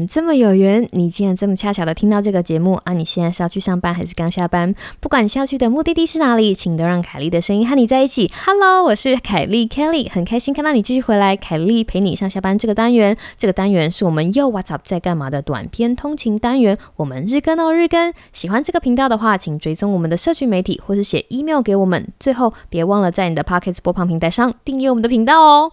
[0.00, 2.94] 们这么有缘，你竟然这么恰巧的听到这个节目啊！
[2.94, 4.74] 你现在是要去上班还是刚下班？
[4.98, 8.32] 不管你要去的目的地是哪里，请都让凯莉的声音和你在一起。
[8.46, 11.36] Hello，我是凯莉 Kelly，很开心看到你继续回来。
[11.36, 16.78] 凯莉陪你上下班这个单元，这个单元是我们又 What's Up 在干嘛的短篇通勤单元。
[16.96, 22.08] 我们日更哦日更，喜欢这个频道的话，请追踪我们的社群媒体或是写 email 给我们。
[22.18, 25.72] 最后别忘了在你的 Pocket 播放平台上订阅我们的频道哦。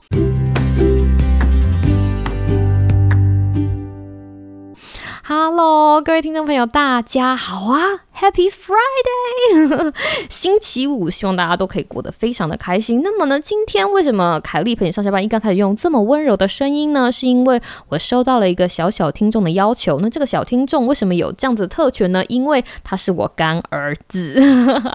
[5.30, 7.82] Hello，各位听众朋友，大家好啊。
[8.20, 9.94] ！Happy Friday，
[10.28, 13.02] 星期五，希望大家都可以过得非常的开心。
[13.04, 17.12] 那么呢，今天为什么凯莉陪你上下班一刚开始用这么温柔的声音呢？
[17.12, 20.00] 是因为我收到了一个小小听众的要求。
[20.00, 22.26] 那这个小听众为什么有这样子的特权呢？
[22.28, 24.42] 因为他是我干儿子。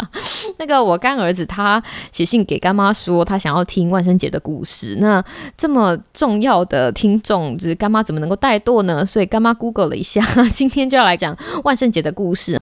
[0.59, 4.97] 那个我干儿子他写信给干妈说，他想要听万圣节的故事。
[5.01, 5.25] 那
[5.57, 9.07] 这么重要的听众，就是干妈怎么能够怠惰呢？
[9.07, 10.21] 所以干妈 Google 了一下，
[10.53, 12.59] 今天就要来讲万圣节的故事。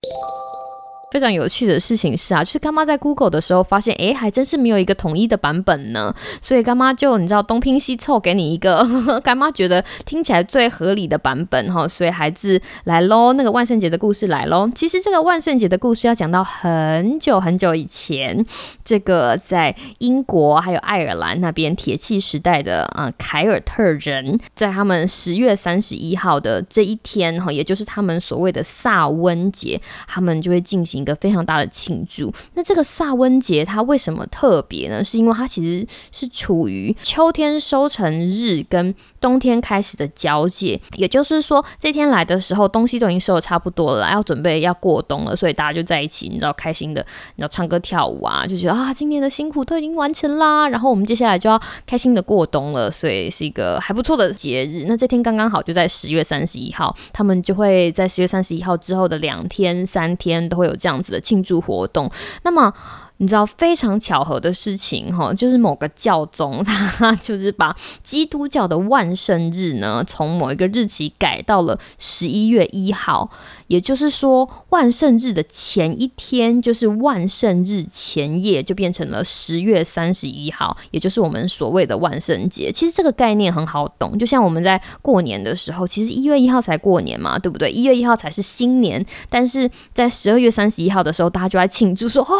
[1.10, 6.14] 非常有趣的事情是啊，就是干妈在 Google 的时候发现，哎，还真是没有一个统一的版本呢。
[6.40, 8.86] 所以干妈就你知道东拼西凑给你一个
[9.24, 11.88] 干妈觉得听起来最合理的版本哈。
[11.88, 14.70] 所以孩子来喽，那个万圣节的故事来喽。
[14.72, 18.46] 其实这个万圣节的故事要讲到很久很久以前，
[18.84, 30.99] 这个在英国还有爱尔兰那边铁器时代的啊凯尔特人，在他们十月三十一号的这一天哈，也就是他们所谓的萨温节，他们就会进行。
[31.00, 32.32] 一个非常大的庆祝。
[32.54, 35.02] 那这个萨温节它为什么特别呢？
[35.02, 47.04] 是因为它其实是处于秋天收成日跟冬天开始的交界，也就是说这天来的时候，东西都已经收的差不多了，要准备要过冬了，所以大家就在一起，你知道开心的，
[47.36, 50.68] 你知道唱歌跳舞啊，就觉得啊，今年的辛苦都已经完成啦。
[50.68, 54.84] 然后我们接下来就要开心的过冬了，所以是一个还不错的节日。
[54.86, 60.89] 那这天刚刚好就在十月三十一号，他们就会在十月三十一号之后的两天、三天都会有这样。
[60.90, 62.10] 这样子的庆祝活动，
[62.42, 62.74] 那么。
[63.20, 73.30] 你知道非常巧合的事情哈，就是某个教宗 他就是把基督教的万圣日呢，从某一个日期改到了十一月一号，
[73.66, 82.72] 也就是说万圣日的前一天就是万圣日前夜，就变成了十月三十一号，也就是我们所谓的万圣节。
[82.72, 87.70] 其实这个概念很好懂，就像我们在过年的时候，其实一月一号才过年嘛，对不对？
[87.70, 92.30] 一月一号才是新年，但是在十二月三十一号的时候，大家就在庆祝说哇，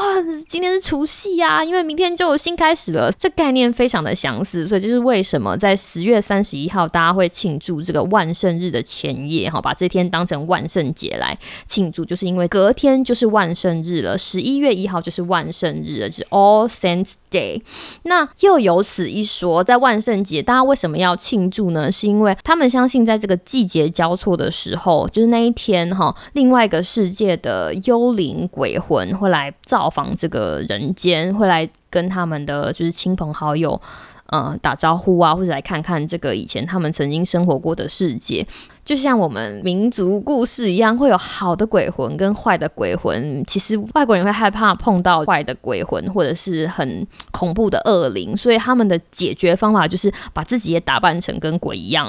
[0.48, 0.69] 今天。
[0.72, 11.36] 是除夕呀，因为明天就新开始了，这概念非常的相似，所以就是为什么在十月三十一号大家会庆祝这个万圣日的前夜，哈，把这天当成万圣节来
[11.66, 17.62] 庆祝，就是因为隔天就是万圣日了，十一月一号就是万圣日了，就是 All Saints Day。
[18.02, 21.90] 那又有此一说，在万圣节大家为什么要庆祝呢？
[21.90, 30.59] 是因为他们相信在这个季节交错的时候，就是那一天哈，另外一个世界的幽灵鬼魂会来造访这个。
[30.68, 33.80] 人间会来跟他们的就是亲朋好友，
[34.32, 38.46] 嗯，打招呼啊，或者来看看这个以前他们曾经生活过的世界，
[38.84, 43.44] 就像我们民族故事一样，会有好的鬼魂跟坏的鬼魂。
[43.46, 52.08] 其实外国人会害怕碰到坏的鬼魂或者是很恐怖的恶灵，所以他们的解决方法就是把自己也打扮成跟鬼一样，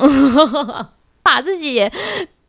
[1.23, 1.91] 把自己也。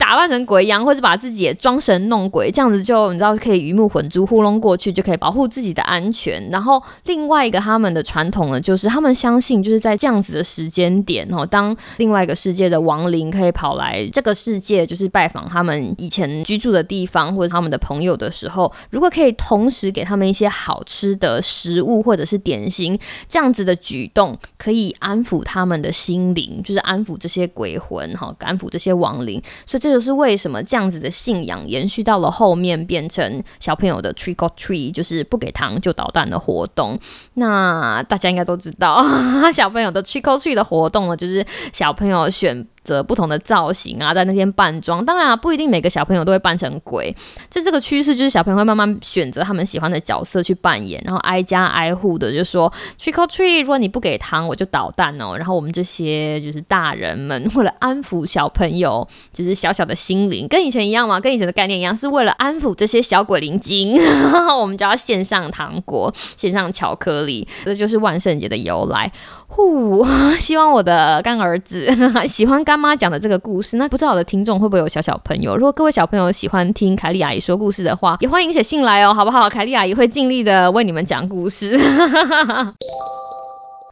[0.03, 6.51] 打扮成鬼一样，或者把自己也装神弄鬼，这样子就你知道可以鱼目混珠糊弄过去，就可以保护自己的安全。
[6.51, 22.99] 然后另外一个他们的传统呢，就是他们相信就是在这样子的时间点哦，当另外一个世界的亡灵可以跑来这个世界，就是拜访他们以前居住的地方或者他们的朋友的时候，如果可以同时给他们一些好吃的食物或者是点心，
[23.29, 29.41] 这样子的举动可以安抚他们的心灵，就是安抚这些鬼魂哈，安抚这些亡灵。
[29.65, 36.99] 所以这就是为什么这样子的信仰延续到了后面，变成小朋友的 trick or treat，就是不给糖就捣蛋的活动。
[37.35, 39.05] 那大家应该都知道，
[39.53, 42.67] 小朋友的 trick or treat 的活动呢，就是小朋友选。
[42.84, 47.14] 则不同的造型啊，在那天扮装，当然啊，不一定每个小朋友都会扮成鬼。
[47.50, 55.37] 这这个趋势就是小朋友会慢慢选择他们喜欢的角色去扮演，然后挨家挨户的就说 trick or treat，如果你不给糖，我就捣蛋哦。
[55.37, 63.96] 然后我们这些就是大人们为了安抚小朋友，就是小小的心灵，跟以前一样嘛，跟以前的概念一样，是为了安抚这些小鬼灵精，
[64.61, 69.11] 我们就要献上糖果，献上巧克力，这就是万圣节的由来。
[69.55, 70.02] 呼，
[70.40, 71.87] 希望我的干儿子
[72.26, 73.77] 喜欢干干妈讲的这个故事。
[73.77, 75.55] 那不知道我的听众会不会有小小朋友？
[75.55, 79.47] 如果各位小朋友喜欢听凯莉阿姨说故事的话，也欢迎写信来哦，好不好？
[79.47, 81.79] 凯莉阿姨会尽力的为你们讲故事。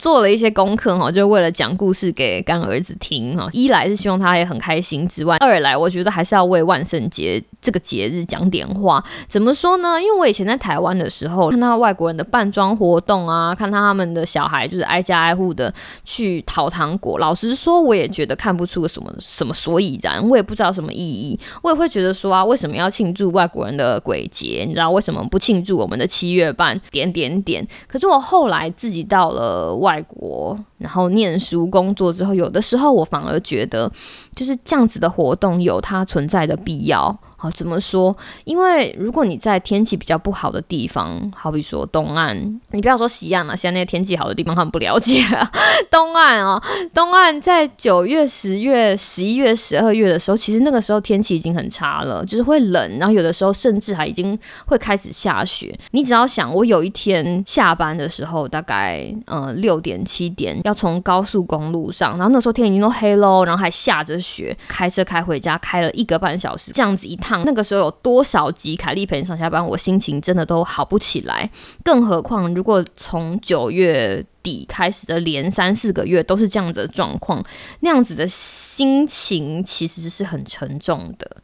[0.00, 3.47] 做了一些功课哈，就是为了讲故事给干儿子听哈。
[3.52, 9.05] 一来是希望他也很开心之外，二来我觉得还是要为万圣节这个节日讲点话。
[9.29, 10.00] 怎么说呢？
[10.00, 15.73] 因为我以前在台湾的时候，看到外国人的扮装活动啊，看到他们的小孩就是挨家挨户的
[16.05, 17.19] 去讨糖果。
[17.19, 21.38] 老实说，我也觉得看不出个什么什么所以然，我也不知道什么意义。
[21.62, 24.64] 我也会觉得说啊，为什么要庆祝外国人的鬼节？
[24.67, 26.81] 你知道为什么不庆祝我们的七月半？
[26.91, 27.67] 点点点。
[27.87, 33.90] 可是我后来自己到了外外国，然后念书、工作之后，有的时候我反而觉得，
[34.37, 37.19] 就是这样子的活动有它存在的必要。
[37.42, 38.14] 好，怎么说？
[38.44, 42.37] 因为如果你在天气比较不好的地方，好比说东岸，
[42.72, 45.50] 你不要说西岸了，现在那些天气好的地方他们不了解啊。
[45.90, 55.75] 东岸哦，东岸在九月、十月、十一月、十二月的时候，其实那个时候天气已经很差了，就是会冷，然后有的时候甚至还已经会开始下雪。
[55.93, 67.30] 你只要想，我有一天下班的时候，大概呃六点七点，要从高速公路上，然后那时候天已经都黑喽，然后还下着雪，开车开回家，开了一个半小时，这样子一趟。
[67.38, 71.50] 那个时候有多少集凯丽陪你上下班，我心情真的都好不起来。
[71.85, 77.44] 更何况，如果从九月底开始的连三四个月都是这样子的状况，
[77.81, 81.37] 那样子的心情其实是很沉重的。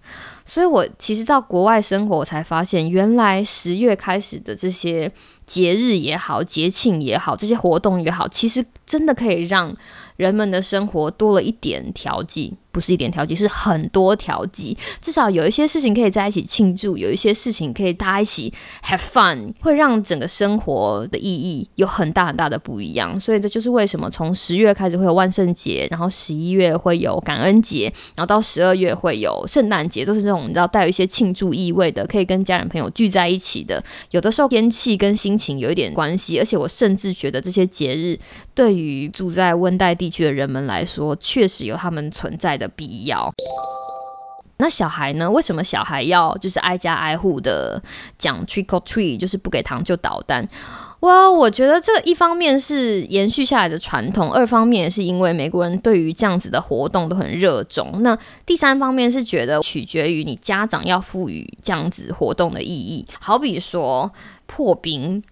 [0.47, 5.13] 所以我其实到国外生活，我才发现，原来十月开始的这些
[5.45, 9.77] 节日也好，节庆也好，这些活动也好，其实真的可以让
[10.17, 12.55] 人们的生活多了一点调剂。
[12.77, 14.77] 不是一点调剂，是很多调剂。
[15.01, 18.53] 至少有一些事情可以在一起庆祝，有一些事情可以大家一起
[18.85, 23.19] have fun，会让整个生活的意义有很大很大的不一样。
[23.19, 33.83] 所以这就是为什么从十月开始会有万圣节，然后十一月会有感恩节，然后到十二月会有圣诞节，都是这种你知道带有一些庆祝意味的，可以跟家人朋友聚在一起的。
[34.13, 38.17] 有的时候天气跟心情有一点关系，而且我甚至觉得这些节日
[38.55, 42.71] 对于住在温带地区的人们来说，确实有他们存在的。
[42.77, 43.33] 必要。
[44.59, 45.31] 那小孩呢？
[45.31, 47.83] 为什么小孩要就是挨家挨户的
[48.19, 50.49] 讲 trick or treat，就是不给糖就捣蛋？
[51.01, 58.03] 哇，我觉得这一方面是延续下来的传统，二方面是因为美国人对于这样子的活动都很热衷。
[58.03, 58.17] 那
[58.47, 64.11] 第三方面是觉得取决于你家长要赋予这样子活动的意义，好比说
[64.47, 65.23] 破冰。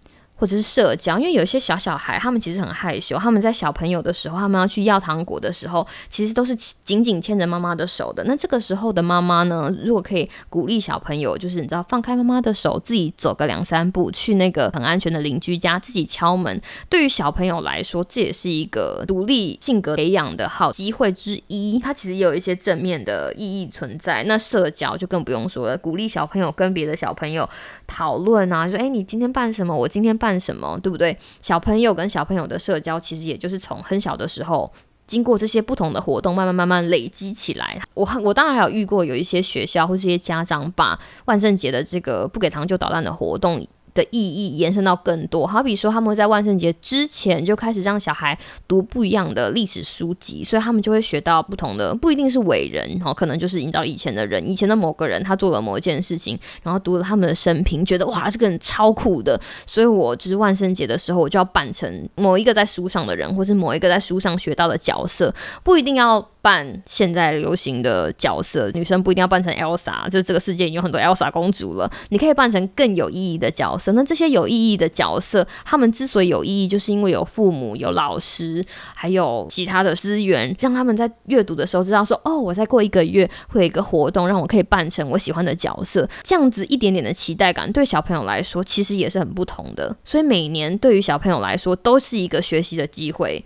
[0.45, 3.17] 或者是社交，因为有些小小孩，他们其实很害羞。
[3.17, 6.55] 他们在小朋友的时候，他们要去要糖果的时候，其实都是
[6.85, 8.23] 紧紧牵着妈妈的手的。
[8.25, 16.61] 那这个时候的妈妈呢，如果可以鼓励小朋友，就是你知道，放开妈妈的手，自己走个两三步，去那个很安全的邻居家，自己敲门。
[16.91, 21.79] 对于小朋友来说，这也是一个独立性格培养的好机会之一。
[21.83, 24.23] 它其实也有一些正面的意义存在。
[24.25, 27.49] 那社交就更不用说了，鼓励小朋友跟别的小朋友
[27.87, 29.75] 讨论啊，说：“哎，你今天办什么？
[29.75, 31.17] 我今天办。”什么对不对？
[31.41, 34.73] 小朋友跟小朋友的社交，其实也就是从很小的时候，
[35.07, 37.81] 经过这些不同的活动，慢慢慢慢累积起来。
[37.95, 43.67] 我我当然还有遇过有一些学校或这些家长，把万圣节的这个不给糖就捣蛋的活动。
[43.95, 48.37] 的意义延伸到更多，好比说他们会在万圣节之前就开始让小孩
[48.67, 66.29] 读不一样的历史书籍，所以他们就会学到不同的，不一定是伟人哦，可能就是引导以前的人，以前的某个人他做了某一件事情，然后读了他们的生平，觉得哇这个人超酷的，所以我就是万圣节的时候我就要扮成某一个在书上的人，或是某一个在书上学到的角色，不一定要。
[66.45, 71.91] 扮现在流行的角色，女生不一定要扮成 Elsa，就这个世界已经有很多 Elsa 公主了。
[72.11, 73.93] 你可以扮成更有意义的角色色。
[73.93, 78.65] 那这些有意义的角色，他们之所以有意义，就是因为有父母、有老师，
[78.95, 86.09] 还有其他的资源，让他们在阅读的时候知道说：哦，我再过一个月会有一个活动，让我可以扮成我喜欢的角色。
[86.23, 89.95] 这样子一点点的期待感，对小朋友来说其实也是很不同的。
[90.05, 93.45] 所以每年对于小朋友来说，都是一个学习的机会。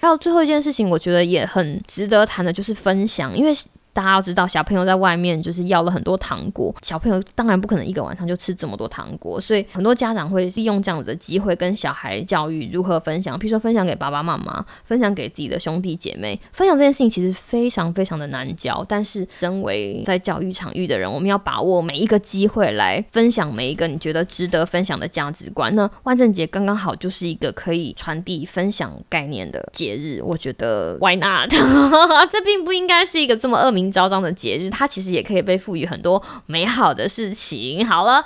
[0.00, 3.54] 还有最后一件事情，我觉得也很值得谈的，就是分享，因为。
[3.92, 6.74] 大家要知道，小朋友在外面就是要了很多糖果。
[6.82, 16.38] 小朋友当然不可能一个晚上就吃这么多糖果，所以很多家长会利用这样子的机会跟小孩教育如何分享，譬如说分享给爸爸妈妈，分享给自己的兄弟姐妹。
[16.52, 25.74] 分享这件事情其实非常非常的难教，但是身为在教育场域的人，我们要把握每一个机会来分享每一个你觉得值得分享的价值观。
[25.74, 31.50] 那万圣节刚刚好就是一个可以传递分享概念的节日，我觉得 Why not？
[32.30, 33.79] 这并不应该是一个这么恶名。
[33.88, 37.86] 昭彰的节日，它其实也可以被赋予很多美好的事情。
[37.86, 38.24] 好了，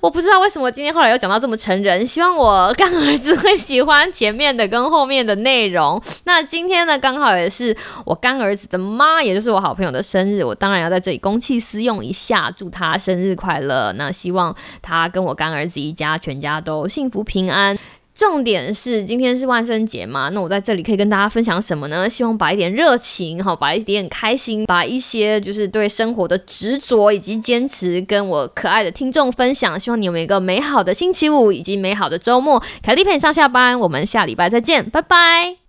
[0.00, 6.00] 我不知道为什么今天后来又讲到这么成人，希望我干儿子会喜欢前面的跟后面的内容。
[6.24, 7.76] 那今天呢，刚好也是
[8.06, 13.92] 我干儿子的妈，也就是我好朋友的生日，我当然要在这里公器私用一下，祝他生日快乐。
[13.98, 17.76] 那希望他跟我干儿子一家全家都幸福平安。
[18.18, 22.10] 重点是今天是万圣节嘛，那我在这里可以跟大家分享什么呢？
[22.10, 29.78] 希望把一点热情哈，把一点开心，把一些就是对生活的执着以及坚持，跟我可爱的听众分享。
[29.78, 32.60] 希望你有一个美好的星期五以及美好的周末。
[32.82, 35.67] 凯丽陪你上下班，我们下礼拜再见，拜拜。